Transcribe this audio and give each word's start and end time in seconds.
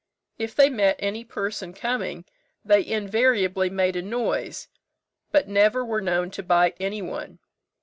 If 0.39 0.55
they 0.55 0.71
met 0.71 0.95
any 0.97 1.23
person 1.23 1.73
coming, 1.75 2.25
they 2.65 2.83
invariably 2.83 3.69
made 3.69 3.95
a 3.95 4.01
noise, 4.01 4.67
but 5.31 5.47
never 5.47 5.85
were 5.85 6.01
known 6.01 6.31
to 6.31 6.41
bite 6.41 6.75
any 6.79 7.03
one. 7.03 7.37